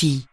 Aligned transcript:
RFI. 0.00 0.26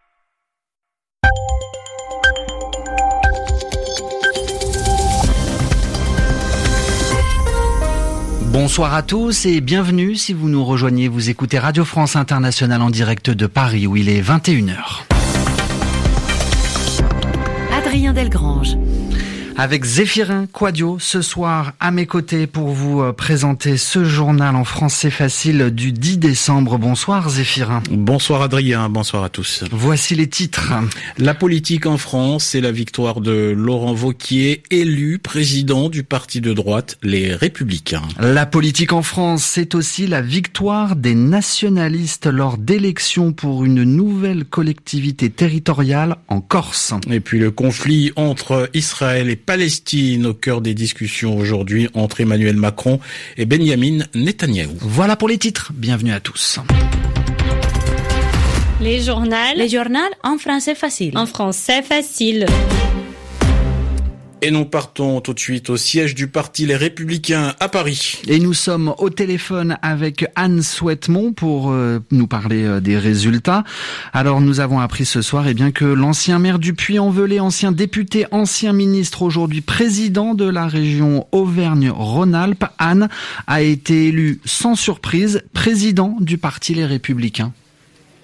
Bonsoir 8.51 8.93
à 8.93 9.03
tous 9.03 9.45
et 9.45 9.61
bienvenue 9.61 10.15
si 10.15 10.33
vous 10.33 10.49
nous 10.49 10.63
rejoignez. 10.63 11.07
Vous 11.07 11.29
écoutez 11.29 11.59
Radio 11.59 11.85
France 11.85 12.15
Internationale 12.15 12.81
en 12.81 12.89
direct 12.89 13.29
de 13.29 13.45
Paris 13.45 13.88
où 13.88 13.95
il 13.95 14.09
est 14.09 14.21
21h. 14.21 15.03
Adrien 17.71 18.13
Delgrange 18.13 18.77
avec 19.58 19.86
Zéphirin 19.86 20.46
Quadio 20.46 20.98
ce 21.00 21.24
soir 21.24 21.74
à 21.80 21.89
mes 21.89 22.06
côtés 22.06 22.46
pour 22.46 22.68
vous 22.68 23.02
euh, 23.02 23.12
présenter 23.12 23.78
ce 23.78 24.06
journal 24.06 24.56
en 24.56 24.64
français 24.64 25.10
facile 25.10 25.71
du 25.71 25.92
10 25.92 26.20
décembre. 26.20 26.78
Bonsoir 26.78 27.28
Zéphirin. 27.28 27.82
Bonsoir 27.89 28.43
Adrien, 28.43 28.88
bonsoir 28.88 29.24
à 29.24 29.30
tous. 29.30 29.64
Voici 29.71 30.14
les 30.14 30.28
titres. 30.28 30.74
La 31.18 31.34
politique 31.34 31.88
en 31.88 31.98
France, 31.98 32.46
c'est 32.46 32.62
la 32.62 32.72
victoire 32.72 33.20
de 33.20 33.52
Laurent 33.58 33.94
Vauquier, 33.94 34.62
élu 34.70 35.18
président 35.18 35.90
du 35.90 36.04
parti 36.04 36.40
de 36.40 36.54
droite 36.54 37.00
Les 37.02 37.34
Républicains. 37.34 38.04
La 38.20 38.46
politique 38.46 38.94
en 38.94 39.02
France, 39.02 39.44
c'est 39.44 39.74
aussi 39.74 40.06
la 40.06 40.22
victoire 40.22 40.96
des 40.96 41.16
nationalistes 41.16 42.28
lors 42.28 42.60
d'élections 42.60 43.34
pour 43.34 43.66
une 43.66 43.84
nouvelle 43.84 44.46
collectivité 44.46 45.32
territoriale 45.32 46.18
en 46.28 46.42
Corse. 46.42 46.94
Et 47.10 47.22
puis 47.22 47.40
le 47.40 47.50
conflit 47.50 48.12
entre 48.16 48.70
Israël 48.76 49.32
et 49.32 49.47
Palestine 49.48 50.26
au 50.26 50.34
cœur 50.34 50.60
des 50.60 50.74
discussions 50.74 51.38
aujourd'hui 51.38 51.88
entre 51.94 52.20
Emmanuel 52.20 52.58
Macron 52.58 53.00
et 53.38 53.46
Benjamin 53.46 54.00
Netanyahou. 54.14 54.76
Voilà 54.82 55.16
pour 55.16 55.30
les 55.30 55.38
titres. 55.38 55.72
Bienvenue 55.73 56.12
à 56.12 56.20
tous. 56.20 56.60
Les 58.82 59.02
journaux. 59.02 59.36
Les 59.56 59.70
journaux 59.70 60.00
en 60.23 60.38
français 60.38 60.76
facile. 60.76 61.18
En 61.18 61.26
français 61.26 61.82
facile. 61.82 62.46
Et 64.44 64.52
nous 64.52 64.66
partons 64.66 65.20
tout 65.20 65.34
de 65.34 65.40
suite 65.40 65.72
au 65.72 65.78
siège 65.78 66.14
du 66.14 66.28
parti 66.28 66.68
Les 66.68 66.76
Républicains 66.76 67.56
à 67.60 67.70
Paris. 67.70 68.22
Et 68.28 68.40
nous 68.40 68.54
sommes 68.54 68.94
au 69.00 69.10
téléphone 69.10 69.78
avec 69.82 70.28
Anne 70.36 70.62
Souhaitemont 70.62 71.34
pour 71.34 71.72
euh, 71.72 72.00
nous 72.12 72.28
parler 72.28 72.64
euh, 72.64 72.80
des 72.80 73.00
résultats. 73.00 73.64
Alors 74.14 74.40
nous 74.40 74.60
avons 74.60 74.80
appris 74.80 75.06
ce 75.06 75.24
soir 75.24 75.48
eh 75.48 75.56
bien, 75.56 75.72
que 75.72 75.86
l'ancien 75.86 76.38
maire 76.38 76.60
du 76.60 76.76
Puy-en-Velay, 76.76 77.40
ancien 77.40 77.72
député, 77.72 78.28
ancien 78.30 78.74
ministre, 78.74 79.24
aujourd'hui 79.24 79.62
président 79.62 80.36
de 80.36 80.46
la 80.46 80.68
région 80.68 81.26
Auvergne-Rhône-Alpes, 81.32 82.66
Anne, 82.78 83.10
a 83.48 83.64
été 83.64 84.10
élu 84.10 84.40
sans 84.46 84.76
surprise 84.76 85.42
président 85.54 86.16
du 86.20 86.38
parti 86.38 86.76
Les 86.76 86.86
Républicains. 86.86 87.54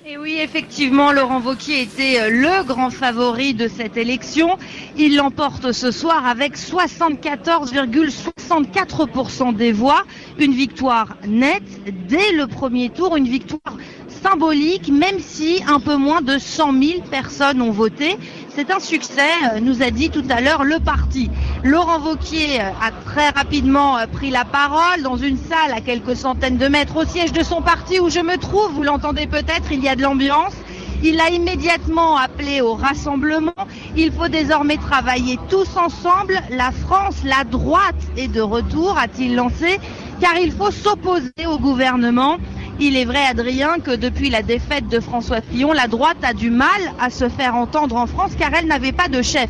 Et 0.05 0.17
oui, 0.17 0.37
effectivement, 0.41 1.13
Laurent 1.13 1.39
Vauquier 1.39 1.83
était 1.83 2.19
euh, 2.19 2.29
le 2.29 2.65
grand 2.65 2.89
favori 2.89 3.53
de 3.53 3.69
cette 3.69 3.95
élection. 3.95 4.57
Il 4.97 5.15
l'emporte 5.15 5.71
ce 5.71 5.91
soir 5.91 6.27
avec 6.27 6.57
74,64% 6.57 9.55
des 9.55 9.71
voix. 9.71 10.03
Une 10.39 10.51
victoire 10.51 11.15
nette 11.25 11.63
dès 12.09 12.33
le 12.33 12.47
premier 12.47 12.89
tour, 12.89 13.15
une 13.15 13.29
victoire 13.29 13.77
symbolique, 14.21 14.89
même 14.89 15.19
si 15.19 15.63
un 15.67 15.79
peu 15.79 15.95
moins 15.95 16.21
de 16.21 16.38
100 16.38 16.81
000 16.81 17.03
personnes 17.09 17.61
ont 17.61 17.71
voté. 17.71 18.17
C'est 18.55 18.69
un 18.69 18.79
succès, 18.79 19.31
euh, 19.51 19.59
nous 19.61 19.81
a 19.81 19.89
dit 19.89 20.11
tout 20.11 20.23
à 20.29 20.39
l'heure 20.39 20.63
le 20.63 20.79
parti. 20.79 21.31
Laurent 21.63 21.97
Vauquier 21.97 22.61
euh, 22.61 22.69
a 22.83 22.91
très 23.03 23.29
rapidement 23.29 23.97
euh, 23.97 24.05
pris 24.05 24.29
la 24.29 24.45
parole 24.45 25.01
dans 25.01 25.17
une 25.17 25.37
salle 25.37 25.73
à 25.75 25.81
quelques 25.81 26.15
centaines 26.15 26.57
de 26.57 26.67
mètres 26.67 26.95
au 26.95 27.03
siège 27.03 27.31
de 27.31 27.41
son 27.41 27.63
parti 27.63 27.99
où 27.99 28.11
je 28.11 28.19
me 28.19 28.37
trouve. 28.37 28.71
Vous 28.73 28.83
l'entendez 28.83 29.25
peut-être, 29.25 29.71
il 29.71 29.83
y 29.83 29.89
a 29.89 29.95
de 29.95 30.03
l'ambiance. 30.03 30.53
Il 31.01 31.19
a 31.19 31.31
immédiatement 31.31 32.15
appelé 32.15 32.61
au 32.61 32.75
rassemblement. 32.75 33.55
Il 33.97 34.11
faut 34.11 34.27
désormais 34.27 34.77
travailler 34.77 35.39
tous 35.49 35.75
ensemble. 35.75 36.39
La 36.51 36.69
France, 36.69 37.23
la 37.25 37.43
droite 37.45 37.95
est 38.17 38.27
de 38.27 38.41
retour, 38.41 38.99
a-t-il 38.99 39.35
lancé, 39.35 39.79
car 40.22 40.38
il 40.38 40.51
faut 40.51 40.69
s'opposer 40.69 41.47
au 41.47 41.57
gouvernement. 41.57 42.38
Il 42.79 42.97
est 42.97 43.06
vrai, 43.06 43.23
Adrien, 43.25 43.78
que 43.84 43.95
depuis 43.95 44.29
la 44.29 44.41
défaite 44.41 44.88
de 44.88 45.00
François 45.00 45.41
Fillon, 45.41 45.73
la 45.73 45.88
droite 45.88 46.17
a 46.23 46.34
du 46.34 46.50
mal 46.50 46.67
à 47.00 47.09
se 47.09 47.29
faire 47.29 47.56
entendre 47.56 47.95
en 47.95 48.07
France 48.07 48.31
car 48.38 48.50
elle 48.53 48.67
n'avait 48.67 48.91
pas 48.91 49.07
de 49.07 49.22
chef. 49.22 49.50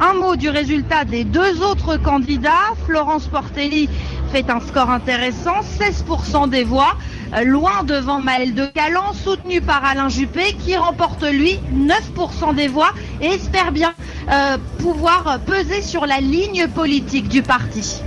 Un 0.00 0.14
mot 0.14 0.36
du 0.36 0.50
résultat 0.50 1.04
des 1.04 1.24
deux 1.24 1.62
autres 1.62 1.96
candidats. 1.96 2.74
Florence 2.84 3.28
Portelli 3.28 3.88
fait 4.32 4.50
un 4.50 4.60
score 4.60 4.90
intéressant, 4.90 5.60
16% 5.78 6.50
des 6.50 6.64
voix, 6.64 6.96
euh, 7.34 7.44
loin 7.44 7.82
devant 7.84 8.20
Maël 8.20 8.52
de 8.52 8.66
Calan, 8.66 9.12
soutenu 9.14 9.60
par 9.60 9.84
Alain 9.84 10.08
Juppé, 10.08 10.54
qui 10.64 10.76
remporte 10.76 11.24
lui 11.24 11.58
9% 11.72 12.54
des 12.54 12.68
voix 12.68 12.90
et 13.22 13.26
espère 13.26 13.72
bien 13.72 13.94
euh, 14.30 14.58
pouvoir 14.80 15.38
peser 15.46 15.80
sur 15.82 16.04
la 16.04 16.20
ligne 16.20 16.66
politique 16.68 17.28
du 17.28 17.42
parti. 17.42 18.02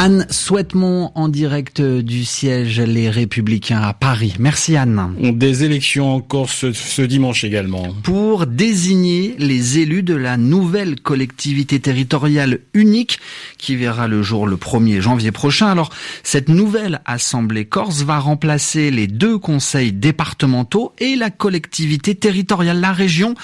Anne 0.00 0.26
Souhaitemont 0.30 1.10
en 1.16 1.28
direct 1.28 1.82
du 1.82 2.24
siège 2.24 2.80
Les 2.80 3.10
Républicains 3.10 3.80
à 3.82 3.94
Paris. 3.94 4.34
Merci 4.38 4.76
Anne. 4.76 5.14
Des 5.18 5.64
élections 5.64 6.14
en 6.14 6.20
Corse 6.20 6.70
ce 6.72 7.02
dimanche 7.02 7.42
également. 7.42 7.88
Pour 8.04 8.46
désigner 8.46 9.34
les 9.38 9.80
élus 9.80 10.04
de 10.04 10.14
la 10.14 10.36
nouvelle 10.36 11.00
collectivité 11.00 11.80
territoriale 11.80 12.60
unique 12.74 13.18
qui 13.58 13.74
verra 13.74 14.06
le 14.06 14.22
jour 14.22 14.46
le 14.46 14.56
1er 14.56 15.00
janvier 15.00 15.32
prochain. 15.32 15.66
Alors, 15.66 15.90
cette 16.22 16.48
nouvelle 16.48 17.00
assemblée 17.04 17.64
corse 17.64 18.02
va 18.02 18.20
remplacer 18.20 18.92
les 18.92 19.08
deux 19.08 19.38
conseils 19.38 19.92
départementaux 19.92 20.92
et 20.98 21.16
la 21.16 21.30
collectivité 21.30 22.14
territoriale. 22.14 22.80
La 22.80 22.92
région, 22.92 23.34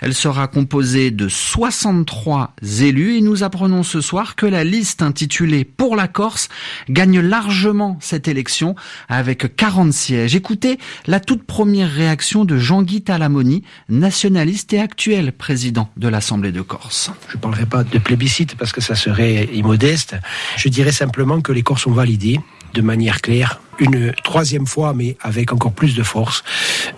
elle 0.00 0.14
sera 0.14 0.46
composée 0.46 1.10
de 1.10 1.28
63 1.28 2.54
élus 2.80 3.16
et 3.16 3.20
nous 3.22 3.42
apprenons 3.42 3.82
ce 3.82 4.00
soir 4.00 4.36
que 4.36 4.46
la 4.46 4.64
liste 4.64 5.00
intitulée 5.00 5.61
Pour 5.64 5.96
la 5.96 6.08
Corse 6.08 6.48
gagne 6.88 7.20
largement 7.20 7.96
cette 8.00 8.28
élection 8.28 8.74
avec 9.08 9.56
40 9.56 9.92
sièges. 9.92 10.34
Écoutez 10.34 10.78
la 11.06 11.20
toute 11.20 11.44
première 11.44 11.90
réaction 11.90 12.44
de 12.44 12.56
Jean-Guy 12.58 13.02
Talamoni, 13.02 13.62
nationaliste 13.88 14.72
et 14.72 14.80
actuel 14.80 15.32
président 15.32 15.90
de 15.96 16.08
l'Assemblée 16.08 16.52
de 16.52 16.62
Corse. 16.62 17.10
Je 17.28 17.36
ne 17.36 17.40
parlerai 17.40 17.66
pas 17.66 17.84
de 17.84 17.98
plébiscite 17.98 18.56
parce 18.56 18.72
que 18.72 18.80
ça 18.80 18.94
serait 18.94 19.48
immodeste. 19.52 20.16
Je 20.56 20.68
dirais 20.68 20.92
simplement 20.92 21.40
que 21.40 21.52
les 21.52 21.62
Corses 21.62 21.86
ont 21.86 21.92
validé 21.92 22.40
de 22.74 22.82
manière 22.82 23.20
claire 23.20 23.60
une 23.78 24.12
troisième 24.22 24.66
fois, 24.66 24.92
mais 24.94 25.16
avec 25.20 25.52
encore 25.52 25.72
plus 25.72 25.94
de 25.94 26.02
force, 26.02 26.44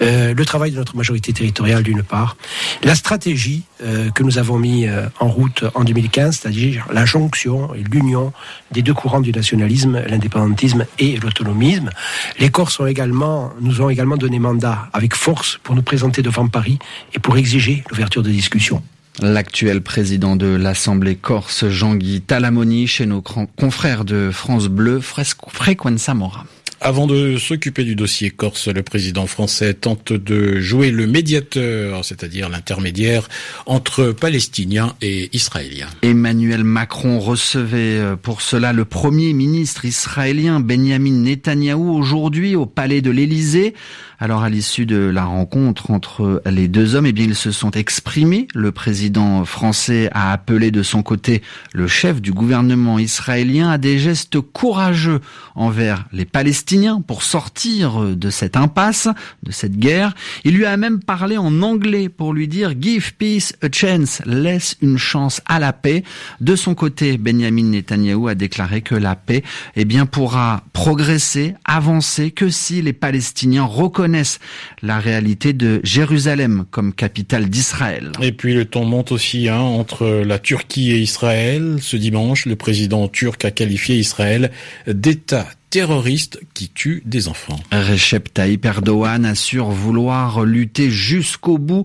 euh, 0.02 0.34
le 0.34 0.44
travail 0.44 0.72
de 0.72 0.76
notre 0.76 0.96
majorité 0.96 1.32
territoriale 1.32 1.82
d'une 1.82 2.02
part, 2.02 2.36
la 2.82 2.94
stratégie 2.94 3.64
euh, 3.82 4.10
que 4.10 4.22
nous 4.22 4.38
avons 4.38 4.58
mis 4.58 4.86
euh, 4.86 5.06
en 5.20 5.28
route 5.28 5.64
en 5.74 5.84
2015, 5.84 6.38
c'est-à-dire 6.38 6.86
la 6.92 7.04
jonction 7.06 7.74
et 7.74 7.82
l'union 7.82 8.32
des 8.70 8.82
deux 8.82 8.94
courants 8.94 9.20
du 9.20 9.32
nationalisme, 9.32 10.02
l'indépendantisme 10.06 10.84
et 10.98 11.16
l'autonomisme. 11.16 11.90
Les 12.38 12.50
Corses 12.50 12.78
ont 12.80 12.86
également, 12.86 13.52
nous 13.60 13.80
ont 13.80 13.88
également 13.88 14.16
donné 14.16 14.38
mandat 14.38 14.88
avec 14.92 15.14
force 15.14 15.58
pour 15.62 15.74
nous 15.74 15.82
présenter 15.82 16.22
devant 16.22 16.48
Paris 16.48 16.78
et 17.14 17.18
pour 17.18 17.36
exiger 17.36 17.84
l'ouverture 17.90 18.22
de 18.22 18.30
discussions. 18.30 18.82
L'actuel 19.22 19.80
président 19.80 20.34
de 20.34 20.47
l'Assemblée 20.47 21.14
corse, 21.14 21.69
Jean-Guy 21.69 22.20
Talamoni, 22.22 22.88
chez 22.88 23.06
nos 23.06 23.22
confrères 23.22 24.04
de 24.04 24.30
France 24.32 24.66
Bleu, 24.66 25.00
Frequenza 25.00 26.14
Mora. 26.14 26.44
Avant 26.86 27.06
de 27.06 27.38
s'occuper 27.38 27.82
du 27.82 27.96
dossier 27.96 28.28
corse, 28.28 28.68
le 28.68 28.82
président 28.82 29.26
français 29.26 29.72
tente 29.72 30.12
de 30.12 30.60
jouer 30.60 30.90
le 30.90 31.06
médiateur, 31.06 32.04
c'est-à-dire 32.04 32.50
l'intermédiaire 32.50 33.26
entre 33.64 34.12
Palestiniens 34.12 34.94
et 35.00 35.34
Israéliens. 35.34 35.88
Emmanuel 36.02 36.62
Macron 36.62 37.20
recevait 37.20 37.96
euh, 37.96 38.16
pour 38.16 38.42
cela 38.42 38.74
le 38.74 38.84
premier 38.84 39.32
ministre 39.32 39.86
israélien 39.86 40.60
Benjamin 40.60 41.22
Netanyahou 41.22 41.90
aujourd'hui 41.90 42.54
au 42.54 42.66
palais 42.66 43.00
de 43.00 43.10
l'Élysée. 43.10 43.72
Alors 44.20 44.42
à 44.42 44.50
l'issue 44.50 44.86
de 44.86 44.96
la 44.96 45.24
rencontre 45.24 45.90
entre 45.90 46.42
les 46.46 46.68
deux 46.68 46.94
hommes, 46.94 47.06
eh 47.06 47.12
bien 47.12 47.24
ils 47.24 47.34
se 47.34 47.50
sont 47.50 47.72
exprimés. 47.72 48.46
Le 48.54 48.72
président 48.72 49.44
français 49.44 50.08
a 50.12 50.32
appelé 50.32 50.70
de 50.70 50.82
son 50.82 51.02
côté 51.02 51.42
le 51.72 51.88
chef 51.88 52.22
du 52.22 52.32
gouvernement 52.32 52.98
israélien 52.98 53.70
à 53.70 53.78
des 53.78 53.98
gestes 53.98 54.40
courageux 54.40 55.20
envers 55.54 56.04
les 56.12 56.25
Palestiniens 56.25 56.74
pour 57.06 57.23
sortir 57.23 58.17
de 58.17 58.31
cette 58.31 58.56
impasse, 58.56 59.09
de 59.43 59.53
cette 59.53 59.76
guerre. 59.76 60.15
Il 60.44 60.56
lui 60.56 60.67
a 60.67 60.76
même 60.76 61.00
parlé 61.00 61.37
en 61.37 61.62
anglais 61.62 62.09
pour 62.09 62.32
lui 62.32 62.49
dire 62.49 62.75
Give 62.79 63.15
peace 63.15 63.55
a 63.62 63.69
chance, 63.73 64.23
laisse 64.26 64.76
une 64.81 64.99
chance 64.99 65.41
à 65.47 65.59
la 65.61 65.73
paix. 65.73 66.03
De 66.41 66.56
son 66.56 66.75
côté, 66.75 67.17
Benjamin 67.17 67.65
Netanyahu 67.65 68.29
a 68.29 68.35
déclaré 68.35 68.82
que 68.82 68.94
la 68.94 69.15
paix, 69.15 69.43
eh 69.76 69.85
bien, 69.85 70.06
pourra 70.06 70.65
progresser, 70.73 71.55
avancer 71.65 72.32
que 72.32 72.49
si 72.49 72.82
les 72.82 72.93
Palestiniens 72.93 73.65
reconnaissent 73.65 74.41
la 74.82 74.99
réalité 74.99 75.53
de 75.53 75.81
Jérusalem 75.85 76.65
comme 76.71 76.93
capitale 76.93 77.49
d'Israël. 77.49 78.12
Et 78.21 78.32
puis 78.32 78.55
le 78.55 78.65
ton 78.65 78.85
monte 78.85 79.12
aussi 79.12 79.49
hein, 79.49 79.61
entre 79.61 80.06
la 80.06 80.38
Turquie 80.38 80.91
et 80.91 80.99
Israël. 80.99 81.76
Ce 81.81 81.97
dimanche, 81.97 82.47
le 82.47 82.56
président 82.56 83.06
turc 83.09 83.44
a 83.44 83.50
qualifié 83.50 83.97
Israël 83.97 84.50
d'État 84.87 85.47
terroriste 85.75 86.38
qui 86.55 86.69
tue 86.69 87.03
des 87.05 87.26
enfants. 87.26 87.59
Recep 87.73 88.32
Tayyip 88.32 88.65
Erdogan 88.65 89.25
assure 89.25 89.71
vouloir 89.71 90.44
lutter 90.44 90.88
jusqu'au 90.88 91.59
bout 91.59 91.82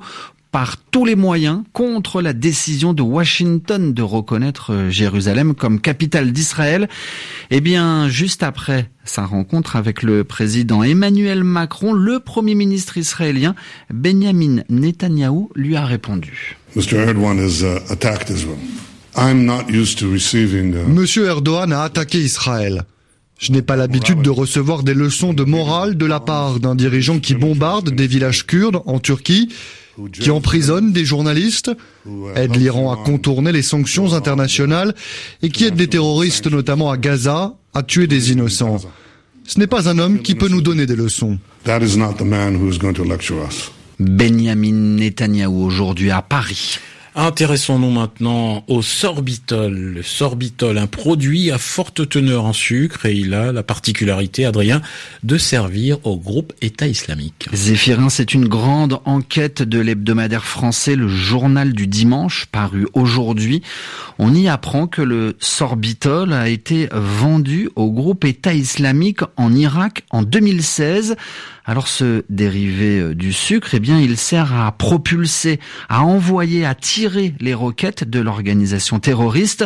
par 0.51 0.77
tous 0.77 1.05
les 1.05 1.15
moyens 1.15 1.63
contre 1.73 2.21
la 2.21 2.33
décision 2.33 2.93
de 2.93 3.01
Washington 3.01 3.91
de 3.91 4.03
reconnaître 4.03 4.73
euh, 4.73 4.89
Jérusalem 4.91 5.55
comme 5.55 5.81
capitale 5.81 6.31
d'Israël. 6.31 6.87
Eh 7.49 7.61
bien, 7.61 8.09
juste 8.09 8.43
après 8.43 8.91
sa 9.05 9.25
rencontre 9.25 9.75
avec 9.75 10.03
le 10.03 10.23
président 10.23 10.83
Emmanuel 10.83 11.43
Macron, 11.43 11.91
le 11.91 12.19
premier 12.19 12.53
ministre 12.53 12.99
israélien 12.99 13.55
Benjamin 13.91 14.61
Netanyahu 14.69 15.47
lui 15.55 15.75
a 15.75 15.85
répondu. 15.85 16.57
Monsieur 20.87 21.25
Erdogan 21.25 21.73
a 21.73 21.81
attaqué 21.81 22.19
Israël. 22.19 22.85
Je 23.39 23.53
n'ai 23.53 23.61
pas 23.61 23.77
l'habitude 23.77 24.21
de 24.21 24.29
recevoir 24.29 24.83
des 24.83 24.93
leçons 24.93 25.33
de 25.33 25.43
morale 25.45 25.95
de 25.95 26.05
la 26.05 26.19
part 26.19 26.59
d'un 26.59 26.75
dirigeant 26.75 27.19
qui 27.19 27.35
bombarde 27.35 27.89
des 27.89 28.05
villages 28.05 28.45
kurdes 28.45 28.81
en 28.85 28.99
Turquie 28.99 29.49
qui 30.13 30.31
emprisonne 30.31 30.91
des 30.91 31.05
journalistes, 31.05 31.71
aide 32.35 32.55
l'Iran 32.55 32.91
à 32.91 32.97
contourner 32.97 33.51
les 33.51 33.61
sanctions 33.61 34.13
internationales 34.13 34.95
et 35.41 35.49
qui 35.49 35.65
aide 35.65 35.75
des 35.75 35.87
terroristes, 35.87 36.47
notamment 36.47 36.91
à 36.91 36.97
Gaza, 36.97 37.55
à 37.73 37.83
tuer 37.83 38.07
des 38.07 38.31
innocents. 38.31 38.77
Ce 39.45 39.59
n'est 39.59 39.67
pas 39.67 39.89
un 39.89 39.97
homme 39.99 40.19
qui 40.19 40.35
peut 40.35 40.47
nous 40.47 40.61
donner 40.61 40.85
des 40.85 40.95
leçons. 40.95 41.39
Benjamin 43.99 44.71
Netanyahu 44.71 45.63
aujourd'hui 45.63 46.11
à 46.11 46.21
Paris. 46.21 46.79
Intéressons-nous 47.21 47.89
maintenant 47.89 48.63
au 48.69 48.81
sorbitol. 48.81 49.73
Le 49.73 50.03
sorbitol, 50.03 50.77
un 50.77 50.87
produit 50.87 51.51
à 51.51 51.57
forte 51.57 52.07
teneur 52.07 52.45
en 52.45 52.53
sucre 52.53 53.05
et 53.07 53.13
il 53.13 53.33
a 53.33 53.51
la 53.51 53.61
particularité, 53.61 54.45
Adrien, 54.45 54.81
de 55.23 55.37
servir 55.37 55.97
au 56.05 56.15
groupe 56.15 56.53
État 56.61 56.87
islamique. 56.87 57.49
Zéphirin, 57.51 58.07
c'est 58.07 58.33
une 58.33 58.47
grande 58.47 59.01
enquête 59.03 59.61
de 59.61 59.79
l'hebdomadaire 59.81 60.45
français 60.45 60.95
Le 60.95 61.09
Journal 61.09 61.73
du 61.73 61.87
Dimanche, 61.87 62.45
paru 62.45 62.87
aujourd'hui. 62.93 63.63
On 64.17 64.33
y 64.33 64.47
apprend 64.47 64.87
que 64.87 65.01
le 65.01 65.35
sorbitol 65.39 66.31
a 66.31 66.47
été 66.47 66.87
vendu 66.93 67.69
au 67.75 67.91
groupe 67.91 68.23
État 68.23 68.53
islamique 68.53 69.23
en 69.35 69.53
Irak 69.53 70.05
en 70.09 70.23
2016 70.23 71.17
alors 71.69 71.87
ce 71.87 72.23
dérivé 72.29 72.99
euh, 72.99 73.13
du 73.13 73.31
sucre, 73.31 73.75
eh 73.75 73.79
bien, 73.79 73.99
il 73.99 74.17
sert 74.17 74.55
à 74.55 74.71
propulser, 74.71 75.59
à 75.87 76.01
envoyer, 76.01 76.65
à 76.65 76.73
tirer 76.73 77.35
les 77.39 77.53
roquettes 77.53 78.09
de 78.09 78.19
l'organisation 78.19 78.99
terroriste. 78.99 79.65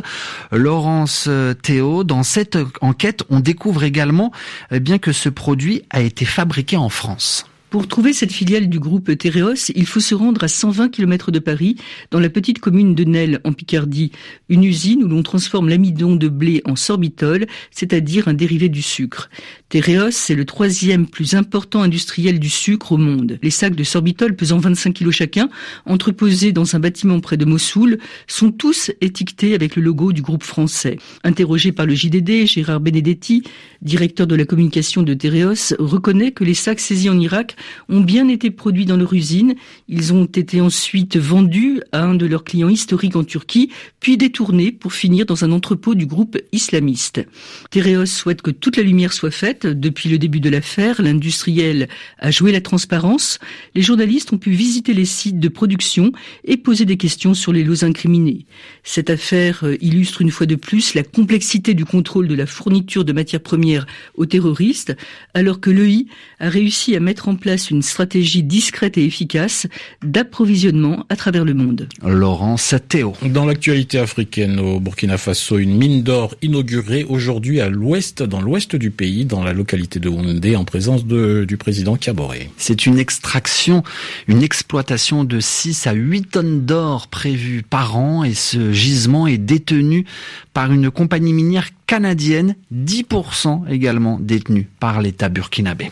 Laurence 0.52 1.28
euh, 1.30 1.54
Théo, 1.54 2.04
dans 2.04 2.24
cette 2.24 2.58
enquête, 2.82 3.24
on 3.30 3.40
découvre 3.40 3.86
également 3.86 4.34
eh 4.70 4.82
bien 4.82 4.98
que 4.98 5.14
ce 5.14 5.30
produit 5.30 5.84
a 5.92 6.02
été 6.02 6.26
fabriqué 6.26 6.76
en 6.76 6.90
France. 6.90 7.46
Pour 7.74 7.88
trouver 7.88 8.14
cette 8.14 8.32
filiale 8.32 8.70
du 8.70 8.78
groupe 8.78 9.18
Tereos, 9.18 9.72
il 9.74 9.88
faut 9.88 10.00
se 10.00 10.14
rendre 10.14 10.44
à 10.44 10.48
120 10.48 10.90
km 10.90 11.32
de 11.32 11.40
Paris, 11.40 11.76
dans 12.12 12.20
la 12.20 12.30
petite 12.30 12.60
commune 12.60 12.94
de 12.94 13.04
Nesle, 13.04 13.40
en 13.46 13.52
Picardie, 13.52 14.12
une 14.48 14.64
usine 14.64 15.04
où 15.04 15.08
l'on 15.08 15.24
transforme 15.24 15.70
l'amidon 15.70 16.16
de 16.16 16.28
blé 16.28 16.62
en 16.66 16.76
sorbitol, 16.76 17.48
c'est-à-dire 17.72 18.28
un 18.28 18.36
dérivé 18.36 18.70
du 18.70 18.84
sucre. 18.84 19.32
Tereos, 19.70 20.12
c'est 20.12 20.36
le 20.36 20.46
troisième 20.46 21.08
plus 21.08 21.34
important 21.34 21.82
industriel 21.82 22.40
du 22.40 22.48
sucre 22.48 22.92
au 22.92 22.98
monde. 22.98 23.40
Les 23.42 23.50
sacs 23.50 23.74
de 23.74 23.84
sorbitol 23.84 24.36
pesant 24.36 24.60
25 24.60 24.94
kg 24.94 25.10
chacun, 25.10 25.50
entreposés 25.88 26.52
dans 26.52 26.76
un 26.76 26.80
bâtiment 26.80 27.20
près 27.22 27.38
de 27.38 27.46
Mossoul, 27.46 27.98
sont 28.28 28.52
tous 28.52 28.92
étiquetés 29.02 29.56
avec 29.56 29.76
le 29.76 29.82
logo 29.82 30.14
du 30.14 30.22
groupe 30.22 30.44
français. 30.44 31.00
Interrogé 31.24 31.72
par 31.72 31.88
le 31.88 31.96
JDD, 31.96 32.46
Gérard 32.46 32.82
Benedetti, 32.82 33.42
directeur 33.82 34.28
de 34.28 34.36
la 34.36 34.46
communication 34.46 35.02
de 35.02 35.16
Tereos, 35.16 35.74
reconnaît 35.80 36.34
que 36.34 36.44
les 36.44 36.54
sacs 36.54 36.80
saisis 36.80 37.10
en 37.10 37.20
Irak 37.20 37.56
ont 37.90 38.02
bien 38.02 38.28
été 38.28 38.52
produits 38.52 38.86
dans 38.86 38.98
leur 38.98 39.14
usine. 39.14 39.56
Ils 39.88 40.14
ont 40.14 40.26
été 40.26 40.62
ensuite 40.62 41.18
vendus 41.18 41.82
à 41.92 42.04
un 42.04 42.16
de 42.16 42.26
leurs 42.26 42.44
clients 42.44 42.70
historiques 42.70 43.16
en 43.16 43.24
Turquie, 43.24 43.72
puis 44.00 44.18
détournés 44.18 44.72
pour 44.72 44.94
finir 44.94 45.26
dans 45.26 45.44
un 45.44 45.52
entrepôt 45.52 45.96
du 45.96 46.06
groupe 46.06 46.38
islamiste. 46.52 47.26
Tereos 47.72 48.06
souhaite 48.06 48.42
que 48.42 48.52
toute 48.52 48.78
la 48.78 48.84
lumière 48.84 49.14
soit 49.14 49.32
faite. 49.32 49.66
Depuis 49.66 50.10
le 50.10 50.18
début 50.18 50.40
de 50.40 50.50
l'affaire, 50.50 51.02
l'industriel 51.02 51.88
a 52.20 52.32
joué 52.32 52.52
la 52.52 52.62
transparence. 52.62 53.40
Les 53.76 53.82
journalistes 53.82 54.34
ont 54.34 54.38
pu 54.38 54.52
visiter 54.52 54.94
les 54.94 55.06
sites 55.06 55.40
de 55.40 55.48
production 55.48 56.12
et 56.46 56.58
poser 56.58 56.86
des 56.86 56.98
questions 56.98 57.34
sur 57.34 57.54
les 57.54 57.64
lots 57.64 57.84
incriminés. 57.84 58.46
Cette 58.84 59.10
affaire 59.10 59.64
illustre 59.82 60.22
une 60.22 60.32
fois 60.32 60.46
de 60.46 60.56
plus 60.56 60.94
la 60.94 61.04
complexité 61.04 61.74
du 61.74 61.86
contrôle 61.86 62.28
de 62.28 62.36
la 62.36 62.46
fourniture 62.46 63.06
de 63.06 63.14
matières 63.14 63.42
premières 63.42 63.86
aux 64.16 64.26
terroristes, 64.26 64.96
alors 65.34 65.60
que 65.60 65.70
l'EI 65.70 66.06
a 66.40 66.50
réussi 66.50 66.96
à 66.96 67.00
mettre 67.00 67.28
en 67.28 67.36
place 67.36 67.53
une 67.58 67.82
stratégie 67.82 68.44
discrète 68.44 68.98
et 68.98 69.06
efficace 69.06 69.68
d'approvisionnement 70.04 71.06
à 71.10 71.16
travers 71.16 71.46
le 71.46 71.54
monde. 71.54 71.88
Laurent 72.04 72.56
Théo. 72.90 73.14
Dans 73.24 73.46
l'actualité 73.46 74.00
africaine 74.00 74.60
au 74.60 74.80
Burkina 74.80 75.18
Faso, 75.18 75.58
une 75.58 75.78
mine 75.78 76.04
d'or 76.04 76.36
inaugurée 76.42 77.04
aujourd'hui 77.04 77.62
à 77.62 77.70
l'ouest, 77.70 78.24
dans 78.24 78.42
l'ouest 78.42 78.76
du 78.76 78.92
pays, 78.92 79.26
dans 79.26 79.44
la 79.44 79.54
localité 79.54 80.00
de 80.00 80.10
Houndé, 80.10 80.56
en 80.56 80.66
présence 80.66 81.06
de, 81.06 81.46
du 81.48 81.58
président 81.58 81.96
Kaboré. 81.96 82.50
C'est 82.58 82.86
une 82.86 82.98
extraction, 82.98 83.84
une 84.28 84.44
exploitation 84.44 85.24
de 85.24 85.40
6 85.40 85.88
à 85.88 85.94
8 85.94 86.32
tonnes 86.32 86.66
d'or 86.66 87.08
prévues 87.08 87.64
par 87.68 87.98
an 87.98 88.24
et 88.24 88.34
ce 88.34 88.72
gisement 88.72 89.28
est 89.28 89.38
détenu 89.38 90.06
par 90.54 90.72
une 90.72 90.92
compagnie 90.92 91.34
minière 91.34 91.70
canadienne, 91.88 92.56
10% 92.74 93.70
également 93.70 94.20
détenue 94.20 94.68
par 94.80 95.02
l'État 95.02 95.30
burkinabé. 95.30 95.92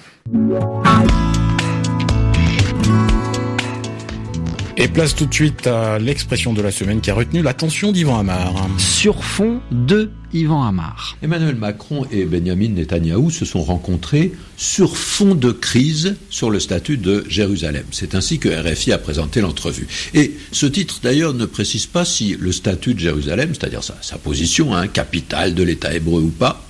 Et 4.78 4.88
place 4.88 5.16
tout 5.16 5.26
de 5.26 5.34
suite 5.34 5.68
à 5.68 6.00
l'expression 6.00 6.54
de 6.54 6.62
la 6.62 6.72
semaine 6.72 7.02
qui 7.02 7.12
a 7.12 7.14
retenu 7.14 7.42
l'attention 7.42 7.92
d'Ivan 7.92 8.20
Amar. 8.20 8.68
Sur 8.78 9.24
fond 9.24 9.62
de 9.72 10.10
Yvan 10.34 10.64
Amar. 10.64 11.18
Emmanuel 11.22 11.56
Macron 11.56 12.06
et 12.12 12.24
Benjamin 12.24 12.70
Netanyahou 12.70 13.32
se 13.32 13.44
sont 13.44 13.62
rencontrés 13.62 14.32
sur 14.56 14.96
fond 14.96 15.36
de 15.36 15.52
crise 15.52 16.16
sur 16.30 16.50
le 16.50 16.60
statut 16.60 16.98
de 16.98 17.26
Jérusalem. 17.28 17.84
C'est 17.92 18.16
ainsi 18.16 18.40
que 18.40 18.48
RFI 18.48 18.94
a 18.94 18.98
présenté 18.98 19.42
l'entrevue. 19.42 19.88
Et 20.14 20.38
ce 20.52 20.66
titre 20.66 21.00
d'ailleurs 21.04 21.34
ne 21.34 21.46
précise 21.46 21.86
pas 21.86 22.06
si 22.06 22.38
le 22.40 22.52
statut 22.54 22.94
de 22.94 23.00
Jérusalem, 23.00 23.50
c'est-à-dire 23.54 23.84
sa, 23.84 23.98
sa, 24.02 24.18
position, 24.18 24.74
hein, 24.74 24.88
capitale 24.88 25.54
de 25.54 25.64
l'État 25.64 25.94
hébreu 25.94 26.22
ou 26.22 26.30
pas, 26.30 26.66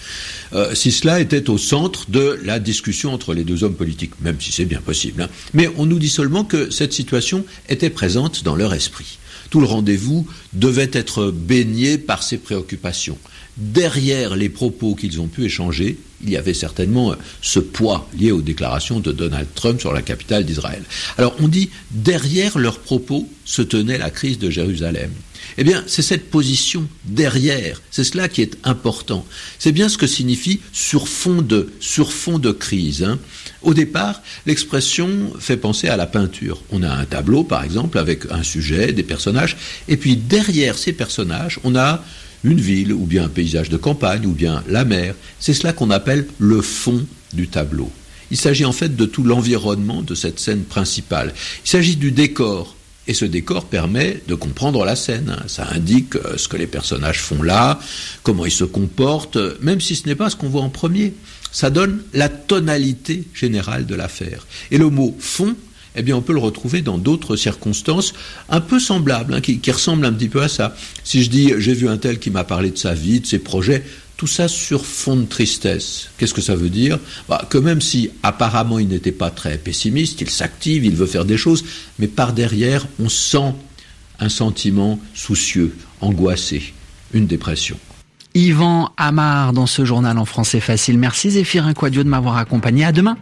euh, 0.53 0.75
si 0.75 0.91
cela 0.91 1.19
était 1.19 1.49
au 1.49 1.57
centre 1.57 2.09
de 2.09 2.39
la 2.43 2.59
discussion 2.59 3.13
entre 3.13 3.33
les 3.33 3.43
deux 3.43 3.63
hommes 3.63 3.75
politiques, 3.75 4.19
même 4.21 4.39
si 4.39 4.51
c'est 4.51 4.65
bien 4.65 4.81
possible. 4.81 5.23
Hein. 5.23 5.29
Mais 5.53 5.69
on 5.77 5.85
nous 5.85 5.99
dit 5.99 6.09
seulement 6.09 6.43
que 6.43 6.69
cette 6.69 6.93
situation 6.93 7.45
était 7.69 7.89
présente 7.89 8.43
dans 8.43 8.55
leur 8.55 8.73
esprit. 8.73 9.17
Tout 9.49 9.59
le 9.59 9.67
rendez-vous 9.67 10.27
devait 10.53 10.91
être 10.93 11.31
baigné 11.31 11.97
par 11.97 12.23
ces 12.23 12.37
préoccupations. 12.37 13.17
Derrière 13.57 14.35
les 14.35 14.49
propos 14.49 14.95
qu'ils 14.95 15.19
ont 15.19 15.27
pu 15.27 15.43
échanger, 15.43 15.97
il 16.23 16.29
y 16.29 16.37
avait 16.37 16.53
certainement 16.53 17.15
ce 17.41 17.59
poids 17.59 18.09
lié 18.17 18.31
aux 18.31 18.41
déclarations 18.41 18.99
de 18.99 19.11
Donald 19.11 19.47
Trump 19.55 19.79
sur 19.79 19.93
la 19.93 20.01
capitale 20.01 20.45
d'Israël. 20.45 20.83
Alors 21.17 21.35
on 21.39 21.47
dit 21.47 21.69
derrière 21.91 22.57
leurs 22.57 22.79
propos 22.79 23.27
se 23.45 23.61
tenait 23.61 23.97
la 23.97 24.09
crise 24.09 24.39
de 24.39 24.49
Jérusalem. 24.49 25.11
Eh 25.57 25.63
bien, 25.63 25.83
c'est 25.87 26.01
cette 26.01 26.29
position 26.29 26.87
derrière, 27.03 27.81
c'est 27.91 28.03
cela 28.03 28.29
qui 28.29 28.41
est 28.41 28.57
important. 28.63 29.25
C'est 29.59 29.71
bien 29.71 29.89
ce 29.89 29.97
que 29.97 30.07
signifie 30.07 30.61
sur 30.71 31.07
fond 31.07 31.41
de, 31.41 31.71
sur 31.79 32.13
fond 32.13 32.39
de 32.39 32.51
crise. 32.51 33.03
Hein. 33.03 33.19
Au 33.61 33.73
départ, 33.73 34.21
l'expression 34.45 35.33
fait 35.39 35.57
penser 35.57 35.87
à 35.87 35.97
la 35.97 36.05
peinture. 36.05 36.61
On 36.71 36.83
a 36.83 36.89
un 36.89 37.05
tableau, 37.05 37.43
par 37.43 37.63
exemple, 37.63 37.97
avec 37.97 38.31
un 38.31 38.43
sujet, 38.43 38.93
des 38.93 39.03
personnages, 39.03 39.57
et 39.87 39.97
puis 39.97 40.15
derrière 40.15 40.77
ces 40.77 40.93
personnages, 40.93 41.59
on 41.63 41.75
a 41.75 42.03
une 42.43 42.59
ville, 42.59 42.93
ou 42.93 43.05
bien 43.05 43.25
un 43.25 43.29
paysage 43.29 43.69
de 43.69 43.77
campagne, 43.77 44.25
ou 44.25 44.31
bien 44.31 44.63
la 44.67 44.85
mer. 44.85 45.15
C'est 45.39 45.53
cela 45.53 45.73
qu'on 45.73 45.91
appelle 45.91 46.27
le 46.39 46.61
fond 46.61 47.05
du 47.33 47.47
tableau. 47.47 47.91
Il 48.31 48.37
s'agit 48.37 48.65
en 48.65 48.71
fait 48.71 48.95
de 48.95 49.05
tout 49.05 49.23
l'environnement 49.23 50.01
de 50.01 50.15
cette 50.15 50.39
scène 50.39 50.63
principale. 50.63 51.33
Il 51.65 51.69
s'agit 51.69 51.97
du 51.97 52.11
décor. 52.11 52.75
Et 53.07 53.13
ce 53.13 53.25
décor 53.25 53.65
permet 53.65 54.21
de 54.27 54.35
comprendre 54.35 54.85
la 54.85 54.95
scène. 54.95 55.35
Ça 55.47 55.67
indique 55.71 56.13
ce 56.37 56.47
que 56.47 56.55
les 56.55 56.67
personnages 56.67 57.19
font 57.19 57.41
là, 57.41 57.79
comment 58.23 58.45
ils 58.45 58.51
se 58.51 58.63
comportent, 58.63 59.39
même 59.59 59.81
si 59.81 59.95
ce 59.95 60.07
n'est 60.07 60.15
pas 60.15 60.29
ce 60.29 60.35
qu'on 60.35 60.49
voit 60.49 60.61
en 60.61 60.69
premier. 60.69 61.13
Ça 61.51 61.69
donne 61.69 62.03
la 62.13 62.29
tonalité 62.29 63.23
générale 63.33 63.85
de 63.85 63.95
l'affaire. 63.95 64.45
Et 64.69 64.77
le 64.77 64.89
mot 64.89 65.15
fond 65.19 65.55
eh 65.95 66.01
bien, 66.03 66.15
on 66.15 66.21
peut 66.21 66.33
le 66.33 66.39
retrouver 66.39 66.81
dans 66.81 66.97
d'autres 66.97 67.35
circonstances 67.35 68.13
un 68.49 68.61
peu 68.61 68.79
semblables, 68.79 69.33
hein, 69.33 69.41
qui, 69.41 69.59
qui, 69.59 69.71
ressemblent 69.71 70.05
un 70.05 70.13
petit 70.13 70.29
peu 70.29 70.41
à 70.41 70.47
ça. 70.47 70.75
Si 71.03 71.23
je 71.23 71.29
dis 71.29 71.53
j'ai 71.57 71.73
vu 71.73 71.87
un 71.89 71.97
tel 71.97 72.19
qui 72.19 72.29
m'a 72.29 72.43
parlé 72.43 72.71
de 72.71 72.77
sa 72.77 72.93
vie, 72.93 73.19
de 73.19 73.25
ses 73.25 73.39
projets, 73.39 73.83
tout 74.21 74.27
ça 74.27 74.47
sur 74.47 74.85
fond 74.85 75.15
de 75.15 75.25
tristesse. 75.25 76.09
Qu'est-ce 76.19 76.35
que 76.35 76.41
ça 76.41 76.55
veut 76.55 76.69
dire? 76.69 76.99
Bah, 77.27 77.43
Que 77.49 77.57
même 77.57 77.81
si 77.81 78.11
apparemment 78.21 78.77
il 78.77 78.87
n'était 78.87 79.11
pas 79.11 79.31
très 79.31 79.57
pessimiste, 79.57 80.21
il 80.21 80.29
s'active, 80.29 80.85
il 80.85 80.95
veut 80.95 81.07
faire 81.07 81.25
des 81.25 81.37
choses, 81.37 81.65
mais 81.97 82.05
par 82.07 82.33
derrière, 82.33 82.85
on 82.99 83.09
sent 83.09 83.55
un 84.19 84.29
sentiment 84.29 84.99
soucieux, 85.15 85.75
angoissé, 86.01 86.73
une 87.13 87.25
dépression. 87.25 87.77
Yvan 88.35 88.91
Amar 88.95 89.53
dans 89.53 89.65
ce 89.65 89.85
journal 89.85 90.19
en 90.19 90.25
français 90.25 90.59
facile. 90.59 90.99
Merci 90.99 91.31
Zéphirin 91.31 91.73
Quadio 91.73 92.03
de 92.03 92.09
m'avoir 92.09 92.37
accompagné. 92.37 92.85
À 92.85 92.91
demain. 92.91 93.17